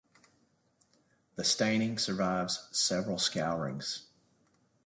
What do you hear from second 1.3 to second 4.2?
The staining survives several scourings.